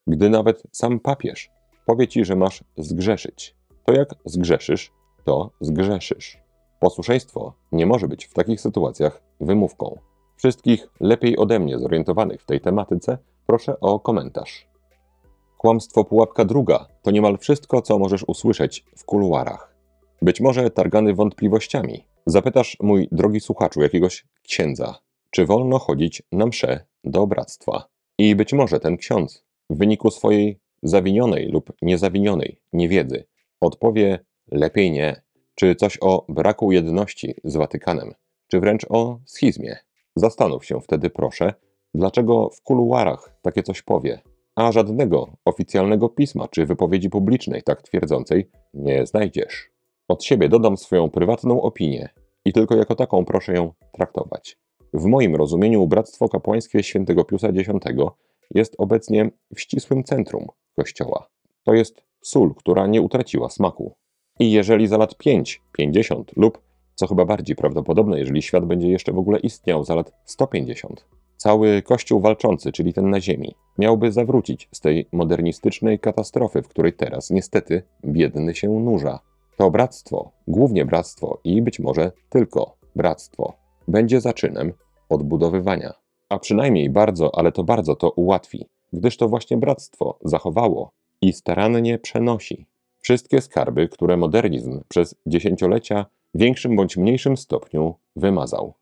Gdy 0.08 0.30
nawet 0.30 0.64
sam 0.72 1.00
papież 1.00 1.50
powie 1.86 2.08
ci, 2.08 2.26
że 2.26 2.36
masz 2.36 2.64
zgrzeszyć, 2.78 3.56
to 3.86 3.94
jak 3.94 4.16
zgrzeszysz, 4.26 4.92
to 5.26 5.52
zgrzeszysz. 5.62 6.38
Posłuszeństwo 6.80 7.54
nie 7.72 7.86
może 7.86 8.08
być 8.08 8.26
w 8.26 8.34
takich 8.34 8.62
sytuacjach 8.62 9.24
wymówką. 9.40 10.00
Wszystkich 10.38 10.88
lepiej 11.00 11.38
ode 11.38 11.60
mnie 11.60 11.80
zorientowanych 11.80 12.42
w 12.42 12.46
tej 12.46 12.62
tematyce 12.62 13.18
proszę 13.46 13.80
o 13.80 14.00
komentarz. 14.00 14.68
Kłamstwo 15.58 16.04
pułapka 16.04 16.46
druga 16.46 16.88
to 17.02 17.12
niemal 17.12 17.38
wszystko, 17.38 17.82
co 17.82 18.00
możesz 18.00 18.24
usłyszeć 18.28 18.86
w 18.98 19.06
kuluarach. 19.06 19.76
Być 20.22 20.42
może 20.42 20.70
targany 20.70 21.14
wątpliwościami. 21.14 22.04
Zapytasz, 22.26 22.78
mój 22.82 23.08
drogi 23.12 23.40
słuchaczu, 23.40 23.82
jakiegoś 23.82 24.26
księdza, 24.44 24.96
czy 25.32 25.46
wolno 25.46 25.80
chodzić 25.80 26.24
na 26.32 26.46
msze 26.46 26.86
do 27.04 27.28
bractwa. 27.28 27.88
I 28.18 28.36
być 28.36 28.54
może 28.54 28.80
ten 28.80 28.98
ksiądz, 28.98 29.46
w 29.70 29.78
wyniku 29.78 30.12
swojej 30.12 30.60
zawinionej 30.84 31.48
lub 31.48 31.74
niezawinionej 31.82 32.60
niewiedzy, 32.74 33.26
odpowie 33.62 34.20
lepiej 34.52 34.92
nie, 34.92 35.22
czy 35.56 35.76
coś 35.76 35.98
o 36.02 36.26
braku 36.30 36.72
jedności 36.72 37.36
z 37.44 37.56
Watykanem, 37.56 38.14
czy 38.48 38.60
wręcz 38.60 38.86
o 38.90 39.20
schizmie. 39.26 39.87
Zastanów 40.18 40.66
się 40.66 40.82
wtedy, 40.82 41.10
proszę, 41.10 41.54
dlaczego 41.94 42.50
w 42.50 42.62
kuluarach 42.62 43.40
takie 43.42 43.64
coś 43.64 43.82
powie, 43.82 44.22
a 44.56 44.72
żadnego 44.72 45.28
oficjalnego 45.46 46.10
pisma 46.10 46.48
czy 46.48 46.66
wypowiedzi 46.66 47.10
publicznej 47.10 47.64
tak 47.64 47.82
twierdzącej 47.82 48.50
nie 48.74 49.06
znajdziesz. 49.06 49.70
Od 50.08 50.24
siebie 50.24 50.50
dodam 50.50 50.78
swoją 50.78 51.10
prywatną 51.10 51.62
opinię 51.62 52.10
i 52.46 52.54
tylko 52.54 52.76
jako 52.76 52.96
taką 52.96 53.26
proszę 53.26 53.54
ją 53.54 53.74
traktować. 53.92 54.58
W 54.94 55.06
moim 55.06 55.36
rozumieniu 55.36 55.88
Bractwo 55.88 56.30
Kapłańskie 56.30 56.84
Świętego 56.84 57.24
Piusa 57.24 57.48
X 57.48 57.70
jest 58.56 58.76
obecnie 58.78 59.30
w 59.56 59.62
ścisłym 59.62 60.04
centrum 60.04 60.48
Kościoła. 60.76 61.28
To 61.64 61.74
jest 61.74 62.04
sól, 62.22 62.56
która 62.56 62.88
nie 62.88 63.02
utraciła 63.02 63.50
smaku. 63.50 63.96
I 64.40 64.52
jeżeli 64.52 64.88
za 64.88 64.98
lat 64.98 65.18
5, 65.18 65.62
50 65.72 66.32
lub, 66.36 66.67
co 66.98 67.08
chyba 67.08 67.26
bardziej 67.26 67.56
prawdopodobne, 67.56 68.20
jeżeli 68.20 68.42
świat 68.42 68.66
będzie 68.66 68.90
jeszcze 68.90 69.14
w 69.14 69.18
ogóle 69.18 69.40
istniał 69.40 69.84
za 69.84 69.96
lat 69.96 70.12
150, 70.26 71.06
cały 71.38 71.82
Kościół 71.82 72.20
walczący, 72.20 72.72
czyli 72.72 72.94
ten 72.94 73.10
na 73.10 73.22
ziemi, 73.22 73.56
miałby 73.78 74.12
zawrócić 74.12 74.70
z 74.72 74.80
tej 74.80 75.08
modernistycznej 75.12 76.00
katastrofy, 76.00 76.62
w 76.62 76.68
której 76.68 76.94
teraz 76.94 77.30
niestety 77.30 77.84
biedny 78.06 78.56
się 78.56 78.70
nurza. 78.70 79.20
To 79.58 79.72
bractwo, 79.72 80.32
głównie 80.48 80.86
bractwo 80.86 81.40
i 81.44 81.62
być 81.62 81.80
może 81.80 82.12
tylko 82.30 82.78
bractwo, 82.96 83.54
będzie 83.88 84.22
zaczynem 84.22 84.74
odbudowywania. 85.10 85.94
A 86.30 86.40
przynajmniej 86.40 86.90
bardzo, 86.90 87.36
ale 87.36 87.52
to 87.52 87.64
bardzo 87.64 87.96
to 87.96 88.10
ułatwi, 88.10 88.66
gdyż 88.94 89.18
to 89.18 89.30
właśnie 89.30 89.58
bractwo 89.58 90.20
zachowało 90.26 90.92
i 91.22 91.34
starannie 91.34 92.00
przenosi 92.00 92.66
wszystkie 93.00 93.42
skarby, 93.42 93.88
które 93.88 94.18
modernizm 94.18 94.82
przez 94.88 95.16
dziesięciolecia 95.26 96.06
większym 96.38 96.76
bądź 96.76 96.98
mniejszym 96.98 97.38
stopniu 97.38 97.96
wymazał. 98.16 98.74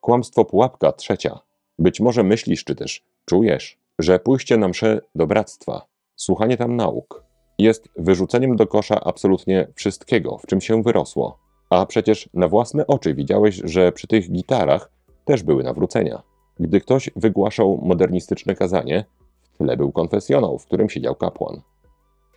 Kłamstwo 0.00 0.44
pułapka 0.44 0.92
trzecia. 0.92 1.38
Być 1.78 2.00
może 2.00 2.22
myślisz, 2.22 2.64
czy 2.64 2.74
też 2.74 3.04
czujesz, 3.24 3.78
że 3.98 4.18
pójście 4.18 4.56
na 4.56 4.68
mszę 4.68 5.00
do 5.14 5.26
bractwa, 5.26 5.86
słuchanie 6.16 6.56
tam 6.56 6.76
nauk, 6.76 7.24
jest 7.58 7.88
wyrzuceniem 7.96 8.56
do 8.56 8.66
kosza 8.66 9.00
absolutnie 9.04 9.68
wszystkiego, 9.74 10.38
w 10.38 10.46
czym 10.46 10.60
się 10.60 10.82
wyrosło. 10.82 11.38
A 11.70 11.86
przecież 11.86 12.28
na 12.34 12.48
własne 12.48 12.86
oczy 12.86 13.14
widziałeś, 13.14 13.60
że 13.64 13.92
przy 13.92 14.06
tych 14.06 14.32
gitarach 14.32 14.90
też 15.24 15.42
były 15.42 15.62
nawrócenia. 15.62 16.22
Gdy 16.60 16.80
ktoś 16.80 17.10
wygłaszał 17.16 17.80
modernistyczne 17.82 18.54
kazanie, 18.54 19.04
w 19.52 19.58
tle 19.58 19.76
był 19.76 19.92
konfesjonał, 19.92 20.58
w 20.58 20.66
którym 20.66 20.90
siedział 20.90 21.14
kapłan. 21.14 21.60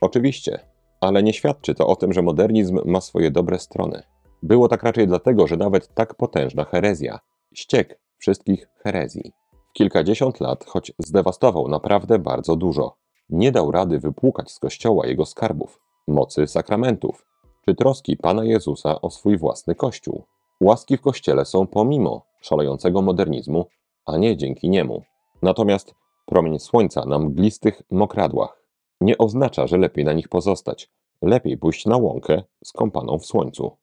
Oczywiście, 0.01 0.59
ale 1.01 1.23
nie 1.23 1.33
świadczy 1.33 1.75
to 1.75 1.87
o 1.87 1.95
tym, 1.95 2.13
że 2.13 2.21
modernizm 2.21 2.79
ma 2.85 3.01
swoje 3.01 3.31
dobre 3.31 3.59
strony. 3.59 4.03
Było 4.43 4.67
tak 4.67 4.83
raczej 4.83 5.07
dlatego, 5.07 5.47
że 5.47 5.57
nawet 5.57 5.93
tak 5.93 6.15
potężna 6.15 6.63
herezja, 6.63 7.19
ściek 7.53 7.99
wszystkich 8.17 8.67
herezji, 8.83 9.31
w 9.69 9.73
kilkadziesiąt 9.73 10.39
lat, 10.39 10.65
choć 10.65 10.91
zdewastował 10.99 11.67
naprawdę 11.67 12.19
bardzo 12.19 12.55
dużo, 12.55 12.95
nie 13.29 13.51
dał 13.51 13.71
rady 13.71 13.99
wypłukać 13.99 14.51
z 14.51 14.59
kościoła 14.59 15.07
jego 15.07 15.25
skarbów, 15.25 15.79
mocy 16.07 16.47
sakramentów, 16.47 17.25
czy 17.65 17.75
troski 17.75 18.17
Pana 18.17 18.43
Jezusa 18.43 19.01
o 19.01 19.09
swój 19.09 19.37
własny 19.37 19.75
kościół. 19.75 20.23
Łaski 20.61 20.97
w 20.97 21.01
kościele 21.01 21.45
są 21.45 21.67
pomimo 21.67 22.25
szalejącego 22.41 23.01
modernizmu, 23.01 23.65
a 24.05 24.17
nie 24.17 24.37
dzięki 24.37 24.69
niemu. 24.69 25.03
Natomiast 25.41 25.95
promień 26.25 26.59
słońca 26.59 27.05
na 27.05 27.19
mglistych 27.19 27.81
mokradłach 27.91 28.63
nie 29.01 29.17
oznacza, 29.17 29.67
że 29.67 29.77
lepiej 29.77 30.05
na 30.05 30.13
nich 30.13 30.29
pozostać. 30.29 30.89
Lepiej 31.21 31.57
pójść 31.57 31.85
na 31.85 31.97
łąkę 31.97 32.43
skąpaną 32.63 33.19
w 33.19 33.25
słońcu. 33.25 33.77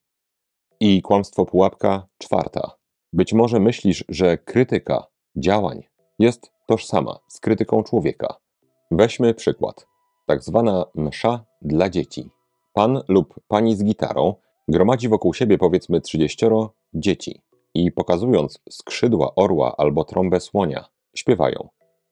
I 0.79 1.01
kłamstwo 1.01 1.45
pułapka 1.45 2.07
czwarta. 2.17 2.71
Być 3.13 3.33
może 3.33 3.59
myślisz, 3.59 4.05
że 4.09 4.37
krytyka 4.37 5.07
działań 5.35 5.83
jest 6.19 6.51
tożsama 6.67 7.19
z 7.27 7.39
krytyką 7.39 7.83
człowieka. 7.83 8.35
Weźmy 8.91 9.33
przykład. 9.33 9.87
Tak 10.27 10.43
zwana 10.43 10.85
msza 10.95 11.45
dla 11.61 11.89
dzieci. 11.89 12.29
Pan 12.73 13.01
lub 13.07 13.35
pani 13.47 13.75
z 13.75 13.83
gitarą 13.83 14.35
gromadzi 14.67 15.09
wokół 15.09 15.33
siebie 15.33 15.57
powiedzmy 15.57 16.01
30 16.01 16.45
dzieci 16.93 17.41
i 17.73 17.91
pokazując 17.91 18.59
skrzydła 18.69 19.35
orła 19.35 19.75
albo 19.77 20.03
trąbę 20.03 20.39
słonia, 20.39 20.85
śpiewają. 21.15 21.69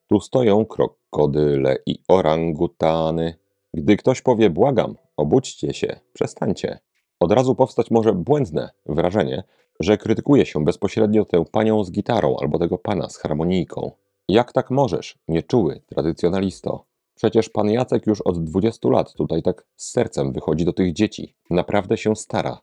Tu 0.08 0.20
stoją 0.20 0.66
krokodyle 0.66 1.76
i 1.86 1.98
orangutany. 2.08 3.34
Gdy 3.74 3.96
ktoś 3.96 4.22
powie 4.22 4.50
błagam, 4.50 4.94
obudźcie 5.16 5.74
się, 5.74 6.00
przestańcie. 6.12 6.78
Od 7.20 7.32
razu 7.32 7.54
powstać 7.54 7.90
może 7.90 8.12
błędne 8.12 8.70
wrażenie, 8.86 9.42
że 9.80 9.98
krytykuje 9.98 10.46
się 10.46 10.64
bezpośrednio 10.64 11.24
tę 11.24 11.44
panią 11.52 11.84
z 11.84 11.90
gitarą 11.90 12.36
albo 12.40 12.58
tego 12.58 12.78
pana 12.78 13.08
z 13.08 13.16
harmonijką. 13.16 13.90
Jak 14.28 14.52
tak 14.52 14.70
możesz, 14.70 15.18
nieczuły 15.28 15.80
tradycjonalisto? 15.86 16.84
Przecież 17.14 17.48
pan 17.48 17.70
Jacek 17.70 18.06
już 18.06 18.20
od 18.20 18.44
20 18.44 18.88
lat 18.88 19.12
tutaj 19.12 19.42
tak 19.42 19.66
z 19.76 19.90
sercem 19.90 20.32
wychodzi 20.32 20.64
do 20.64 20.72
tych 20.72 20.92
dzieci. 20.92 21.34
Naprawdę 21.50 21.96
się 21.96 22.16
stara. 22.16 22.60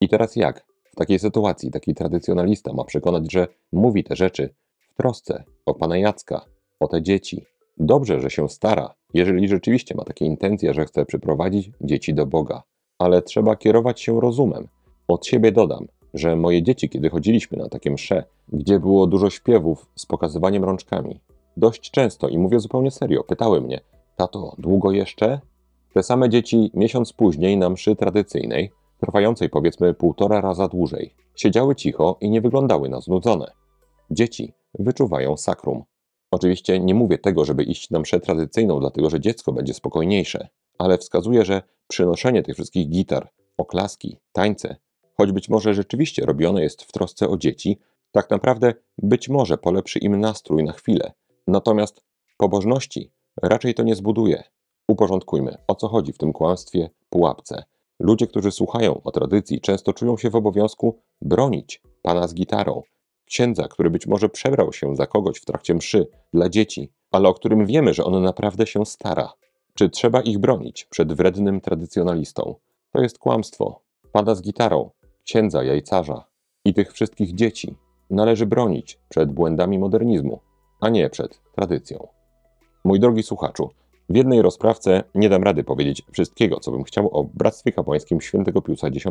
I 0.00 0.08
teraz 0.08 0.36
jak? 0.36 0.66
W 0.84 0.96
takiej 0.96 1.18
sytuacji 1.18 1.70
taki 1.70 1.94
tradycjonalista 1.94 2.72
ma 2.72 2.84
przekonać, 2.84 3.32
że 3.32 3.48
mówi 3.72 4.04
te 4.04 4.16
rzeczy 4.16 4.54
w 4.90 4.94
trosce 4.94 5.44
o 5.66 5.74
pana 5.74 5.98
Jacka, 5.98 6.44
o 6.80 6.88
te 6.88 7.02
dzieci. 7.02 7.44
Dobrze, 7.76 8.20
że 8.20 8.30
się 8.30 8.48
stara, 8.48 8.94
jeżeli 9.14 9.48
rzeczywiście 9.48 9.94
ma 9.94 10.04
takie 10.04 10.24
intencje, 10.24 10.74
że 10.74 10.84
chce 10.84 11.06
przyprowadzić 11.06 11.70
dzieci 11.80 12.14
do 12.14 12.26
Boga. 12.26 12.62
Ale 13.04 13.22
trzeba 13.22 13.56
kierować 13.56 14.00
się 14.00 14.20
rozumem. 14.20 14.68
Od 15.08 15.26
siebie 15.26 15.52
dodam, 15.52 15.86
że 16.14 16.36
moje 16.36 16.62
dzieci, 16.62 16.88
kiedy 16.88 17.10
chodziliśmy 17.10 17.58
na 17.58 17.68
takie 17.68 17.90
msze, 17.90 18.24
gdzie 18.48 18.80
było 18.80 19.06
dużo 19.06 19.30
śpiewów 19.30 19.86
z 19.94 20.06
pokazywaniem 20.06 20.64
rączkami, 20.64 21.20
dość 21.56 21.90
często, 21.90 22.28
i 22.28 22.38
mówię 22.38 22.60
zupełnie 22.60 22.90
serio, 22.90 23.24
pytały 23.24 23.60
mnie: 23.60 23.80
Tato, 24.16 24.54
długo 24.58 24.92
jeszcze? 24.92 25.40
Te 25.94 26.02
same 26.02 26.28
dzieci 26.28 26.70
miesiąc 26.74 27.12
później 27.12 27.56
na 27.56 27.70
mszy 27.70 27.96
tradycyjnej, 27.96 28.70
trwającej 29.00 29.48
powiedzmy 29.48 29.94
półtora 29.94 30.40
raza 30.40 30.68
dłużej, 30.68 31.14
siedziały 31.34 31.76
cicho 31.76 32.16
i 32.20 32.30
nie 32.30 32.40
wyglądały 32.40 32.88
na 32.88 33.00
znudzone. 33.00 33.46
Dzieci 34.10 34.52
wyczuwają 34.78 35.36
sakrum. 35.36 35.82
Oczywiście 36.30 36.80
nie 36.80 36.94
mówię 36.94 37.18
tego, 37.18 37.44
żeby 37.44 37.62
iść 37.62 37.90
na 37.90 37.98
mszę 37.98 38.20
tradycyjną, 38.20 38.80
dlatego 38.80 39.10
że 39.10 39.20
dziecko 39.20 39.52
będzie 39.52 39.74
spokojniejsze, 39.74 40.48
ale 40.78 40.98
wskazuję, 40.98 41.44
że 41.44 41.62
przynoszenie 41.88 42.42
tych 42.42 42.54
wszystkich 42.54 42.88
gitar, 42.88 43.28
oklaski, 43.56 44.16
tańce, 44.32 44.76
choć 45.14 45.32
być 45.32 45.48
może 45.48 45.74
rzeczywiście 45.74 46.26
robione 46.26 46.62
jest 46.62 46.82
w 46.82 46.92
trosce 46.92 47.28
o 47.28 47.36
dzieci, 47.36 47.78
tak 48.12 48.30
naprawdę 48.30 48.74
być 48.98 49.28
może 49.28 49.58
polepszy 49.58 49.98
im 49.98 50.20
nastrój 50.20 50.64
na 50.64 50.72
chwilę. 50.72 51.12
Natomiast 51.46 52.00
pobożności 52.36 53.12
raczej 53.42 53.74
to 53.74 53.82
nie 53.82 53.94
zbuduje. 53.94 54.44
Uporządkujmy, 54.88 55.56
o 55.68 55.74
co 55.74 55.88
chodzi 55.88 56.12
w 56.12 56.18
tym 56.18 56.32
kłamstwie, 56.32 56.90
pułapce. 57.10 57.64
Ludzie, 58.00 58.26
którzy 58.26 58.50
słuchają 58.50 59.02
o 59.02 59.10
tradycji, 59.10 59.60
często 59.60 59.92
czują 59.92 60.16
się 60.16 60.30
w 60.30 60.36
obowiązku 60.36 60.98
bronić 61.22 61.82
pana 62.02 62.28
z 62.28 62.34
gitarą, 62.34 62.82
księdza, 63.24 63.68
który 63.68 63.90
być 63.90 64.06
może 64.06 64.28
przebrał 64.28 64.72
się 64.72 64.96
za 64.96 65.06
kogoś 65.06 65.38
w 65.38 65.44
trakcie 65.44 65.74
mszy 65.74 66.06
dla 66.32 66.48
dzieci, 66.48 66.92
ale 67.10 67.28
o 67.28 67.34
którym 67.34 67.66
wiemy, 67.66 67.94
że 67.94 68.04
on 68.04 68.22
naprawdę 68.22 68.66
się 68.66 68.86
stara. 68.86 69.32
Czy 69.74 69.90
trzeba 69.90 70.20
ich 70.20 70.38
bronić 70.38 70.84
przed 70.84 71.12
wrednym 71.12 71.60
tradycjonalistą? 71.60 72.54
To 72.92 73.00
jest 73.00 73.18
kłamstwo. 73.18 73.80
Pada 74.12 74.34
z 74.34 74.42
gitarą, 74.42 74.90
księdza, 75.24 75.62
jajcarza 75.62 76.24
i 76.64 76.74
tych 76.74 76.92
wszystkich 76.92 77.34
dzieci 77.34 77.76
należy 78.10 78.46
bronić 78.46 78.98
przed 79.08 79.32
błędami 79.32 79.78
modernizmu, 79.78 80.40
a 80.80 80.88
nie 80.88 81.10
przed 81.10 81.40
tradycją. 81.54 82.08
Mój 82.84 83.00
drogi 83.00 83.22
słuchaczu, 83.22 83.70
w 84.08 84.16
jednej 84.16 84.42
rozprawce 84.42 85.04
nie 85.14 85.28
dam 85.28 85.42
rady 85.42 85.64
powiedzieć 85.64 86.02
wszystkiego, 86.12 86.60
co 86.60 86.70
bym 86.70 86.84
chciał 86.84 87.08
o 87.08 87.24
Bractwie 87.24 87.72
Kapłańskim 87.72 88.20
Świętego 88.20 88.62
Piusa 88.62 88.86
X. 88.86 89.04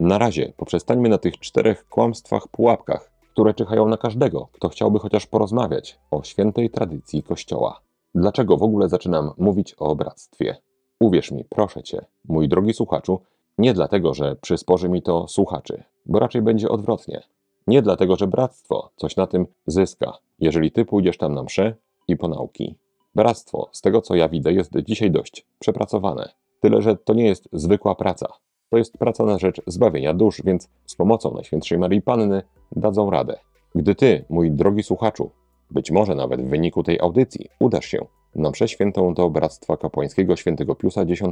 Na 0.00 0.18
razie 0.18 0.52
poprzestańmy 0.56 1.08
na 1.08 1.18
tych 1.18 1.38
czterech 1.38 1.88
kłamstwach, 1.88 2.48
pułapkach, 2.48 3.10
które 3.32 3.54
czyhają 3.54 3.88
na 3.88 3.96
każdego, 3.96 4.48
kto 4.52 4.68
chciałby 4.68 4.98
chociaż 4.98 5.26
porozmawiać 5.26 5.98
o 6.10 6.22
świętej 6.22 6.70
tradycji 6.70 7.22
Kościoła. 7.22 7.80
Dlaczego 8.14 8.56
w 8.56 8.62
ogóle 8.62 8.88
zaczynam 8.88 9.30
mówić 9.38 9.74
o 9.74 9.96
bractwie? 9.96 10.56
Uwierz 11.00 11.30
mi, 11.30 11.44
proszę 11.44 11.82
cię, 11.82 12.04
mój 12.24 12.48
drogi 12.48 12.74
słuchaczu, 12.74 13.20
nie 13.58 13.74
dlatego, 13.74 14.14
że 14.14 14.36
przysporzy 14.36 14.88
mi 14.88 15.02
to 15.02 15.28
słuchaczy, 15.28 15.82
bo 16.06 16.18
raczej 16.18 16.42
będzie 16.42 16.68
odwrotnie. 16.68 17.22
Nie 17.66 17.82
dlatego, 17.82 18.16
że 18.16 18.26
bractwo 18.26 18.90
coś 18.96 19.16
na 19.16 19.26
tym 19.26 19.46
zyska, 19.66 20.18
jeżeli 20.38 20.72
ty 20.72 20.84
pójdziesz 20.84 21.18
tam 21.18 21.34
na 21.34 21.42
msze 21.42 21.74
i 22.08 22.16
po 22.16 22.28
nauki. 22.28 22.74
Bractwo, 23.14 23.68
z 23.72 23.80
tego 23.80 24.02
co 24.02 24.14
ja 24.14 24.28
widzę, 24.28 24.52
jest 24.52 24.72
dzisiaj 24.82 25.10
dość 25.10 25.46
przepracowane. 25.58 26.32
Tyle, 26.60 26.82
że 26.82 26.96
to 26.96 27.14
nie 27.14 27.24
jest 27.24 27.48
zwykła 27.52 27.94
praca. 27.94 28.26
To 28.70 28.78
jest 28.78 28.98
praca 28.98 29.24
na 29.24 29.38
rzecz 29.38 29.62
zbawienia 29.66 30.14
dusz, 30.14 30.42
więc 30.44 30.68
z 30.86 30.94
pomocą 30.94 31.34
Najświętszej 31.34 31.78
Marii 31.78 32.02
Panny 32.02 32.42
dadzą 32.72 33.10
radę. 33.10 33.38
Gdy 33.74 33.94
ty, 33.94 34.24
mój 34.28 34.50
drogi 34.50 34.82
słuchaczu, 34.82 35.30
być 35.70 35.90
może 35.90 36.14
nawet 36.14 36.42
w 36.42 36.48
wyniku 36.48 36.82
tej 36.82 37.00
audycji 37.00 37.48
udasz 37.60 37.86
się 37.86 38.06
na 38.34 38.50
mszę 38.50 38.68
świętą 38.68 39.14
do 39.14 39.30
Bractwa 39.30 39.76
Kapłańskiego 39.76 40.36
Świętego 40.36 40.74
Piusa 40.74 41.02
X, 41.02 41.22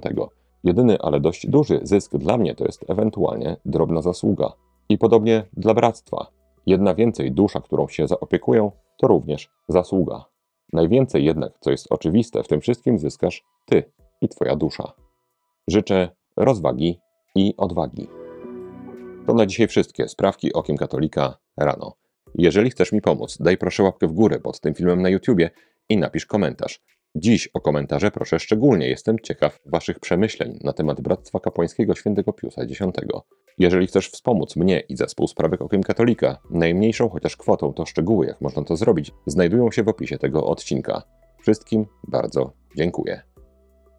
jedyny, 0.65 0.99
ale 1.01 1.21
dość 1.21 1.47
duży 1.47 1.81
zysk 1.83 2.17
dla 2.17 2.37
mnie 2.37 2.55
to 2.55 2.65
jest 2.65 2.91
ewentualnie 2.91 3.57
drobna 3.65 4.03
zasługa. 4.03 4.53
I 4.89 4.99
podobnie 4.99 5.45
dla 5.53 5.75
Bractwa. 5.75 6.27
Jedna 6.67 6.95
więcej 6.95 7.33
dusza, 7.33 7.61
którą 7.61 7.89
się 7.89 8.09
zaopiekują, 8.09 8.73
to 8.97 9.09
również 9.09 9.51
zasługa. 9.69 10.25
Najwięcej 10.73 11.25
jednak, 11.25 11.53
co 11.61 11.71
jest 11.71 11.93
oczywiste, 11.93 12.43
w 12.43 12.49
tym 12.49 12.61
wszystkim 12.61 12.99
zyskasz 12.99 13.45
ty 13.67 13.93
i 14.21 14.29
twoja 14.29 14.57
dusza. 14.57 14.93
Życzę 15.69 16.09
rozwagi 16.37 17.01
i 17.39 17.55
odwagi. 17.57 18.09
To 19.27 19.35
na 19.35 19.47
dzisiaj 19.47 19.69
wszystkie 19.69 20.09
sprawki 20.09 20.53
okiem 20.53 20.77
katolika 20.77 21.39
rano. 21.57 21.93
Jeżeli 22.35 22.71
chcesz 22.71 22.93
mi 22.93 23.01
pomóc, 23.01 23.37
daj 23.41 23.57
proszę 23.57 23.83
łapkę 23.83 24.07
w 24.07 24.13
górę 24.13 24.39
pod 24.39 24.61
tym 24.61 24.75
filmem 24.75 25.03
na 25.03 25.09
YouTubie 25.09 25.51
i 25.89 25.97
napisz 25.97 26.27
komentarz. 26.27 26.81
Dziś 27.15 27.49
o 27.55 27.61
komentarze 27.61 28.11
proszę 28.11 28.39
szczególnie, 28.39 28.89
jestem 28.89 29.17
ciekaw 29.19 29.59
Waszych 29.67 30.01
przemyśleń 30.01 30.59
na 30.65 30.73
temat 30.73 31.01
Bractwa 31.01 31.41
Kapłańskiego 31.41 31.95
Świętego 31.95 32.33
Piusa 32.33 32.63
X. 32.63 32.81
Jeżeli 33.59 33.87
chcesz 33.87 34.11
wspomóc 34.11 34.57
mnie 34.57 34.81
i 34.81 34.97
zespół 34.97 35.27
Sprawek 35.27 35.63
Okiem 35.63 35.83
Katolika, 35.83 36.39
najmniejszą 36.51 37.09
chociaż 37.09 37.37
kwotą, 37.37 37.73
to 37.73 37.87
szczegóły, 37.87 38.27
jak 38.27 38.41
można 38.41 38.65
to 38.65 38.77
zrobić, 38.77 39.13
znajdują 39.27 39.71
się 39.71 39.83
w 39.83 39.89
opisie 39.89 40.19
tego 40.19 40.47
odcinka. 40.47 41.03
Wszystkim 41.41 41.87
bardzo 42.09 42.53
dziękuję. 42.77 43.23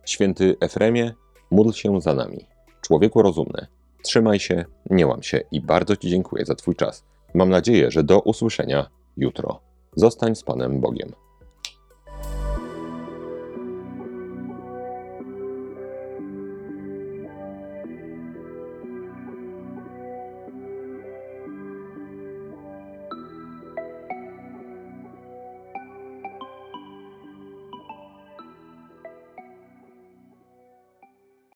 Święty 0.06 0.56
Efremie, 0.62 1.14
módl 1.52 1.72
się 1.72 2.02
za 2.02 2.14
nami. 2.14 2.59
Człowieku 2.90 3.22
rozumny, 3.22 3.68
trzymaj 4.04 4.40
się, 4.40 4.66
nie 4.90 5.08
łam 5.08 5.24
się 5.24 5.42
i 5.52 5.62
bardzo 5.62 5.96
Ci 5.96 6.10
dziękuję 6.10 6.46
za 6.46 6.56
Twój 6.56 6.76
czas. 6.76 7.06
Mam 7.34 7.50
nadzieję, 7.50 7.92
że 7.92 8.04
do 8.04 8.20
usłyszenia 8.20 8.90
jutro. 9.18 9.60
Zostań 9.96 10.36
z 10.36 10.44
Panem 10.44 10.82
Bogiem. 10.82 11.12